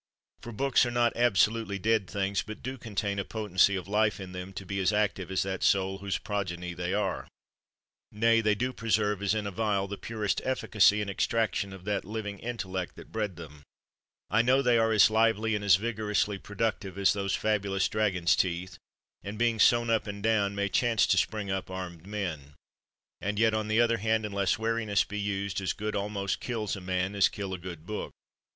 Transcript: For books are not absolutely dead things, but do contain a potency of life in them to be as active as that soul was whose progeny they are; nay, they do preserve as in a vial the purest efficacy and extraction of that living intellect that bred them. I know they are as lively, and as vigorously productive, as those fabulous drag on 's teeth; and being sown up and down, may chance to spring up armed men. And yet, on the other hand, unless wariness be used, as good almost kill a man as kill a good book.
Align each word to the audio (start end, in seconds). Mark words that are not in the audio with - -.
For 0.41 0.51
books 0.51 0.83
are 0.83 0.89
not 0.89 1.15
absolutely 1.15 1.77
dead 1.77 2.09
things, 2.09 2.41
but 2.41 2.63
do 2.63 2.79
contain 2.79 3.19
a 3.19 3.23
potency 3.23 3.75
of 3.75 3.87
life 3.87 4.19
in 4.19 4.31
them 4.31 4.51
to 4.53 4.65
be 4.65 4.79
as 4.79 4.91
active 4.91 5.29
as 5.29 5.43
that 5.43 5.61
soul 5.61 5.91
was 5.91 6.01
whose 6.01 6.17
progeny 6.17 6.73
they 6.73 6.91
are; 6.91 7.27
nay, 8.11 8.41
they 8.41 8.55
do 8.55 8.73
preserve 8.73 9.21
as 9.21 9.35
in 9.35 9.45
a 9.45 9.51
vial 9.51 9.87
the 9.87 9.99
purest 9.99 10.41
efficacy 10.43 11.01
and 11.01 11.09
extraction 11.11 11.71
of 11.71 11.85
that 11.85 12.03
living 12.03 12.39
intellect 12.39 12.95
that 12.95 13.11
bred 13.11 13.35
them. 13.35 13.61
I 14.31 14.41
know 14.41 14.63
they 14.63 14.79
are 14.79 14.91
as 14.91 15.11
lively, 15.11 15.53
and 15.53 15.63
as 15.63 15.75
vigorously 15.75 16.39
productive, 16.39 16.97
as 16.97 17.13
those 17.13 17.35
fabulous 17.35 17.87
drag 17.87 18.17
on 18.17 18.25
's 18.25 18.35
teeth; 18.35 18.79
and 19.21 19.37
being 19.37 19.59
sown 19.59 19.91
up 19.91 20.07
and 20.07 20.23
down, 20.23 20.55
may 20.55 20.67
chance 20.67 21.05
to 21.05 21.17
spring 21.19 21.51
up 21.51 21.69
armed 21.69 22.07
men. 22.07 22.55
And 23.21 23.37
yet, 23.37 23.53
on 23.53 23.67
the 23.67 23.79
other 23.79 23.97
hand, 23.97 24.25
unless 24.25 24.57
wariness 24.57 25.03
be 25.03 25.19
used, 25.19 25.61
as 25.61 25.73
good 25.73 25.95
almost 25.95 26.39
kill 26.39 26.67
a 26.75 26.81
man 26.81 27.13
as 27.13 27.29
kill 27.29 27.53
a 27.53 27.59
good 27.59 27.85
book. 27.85 28.11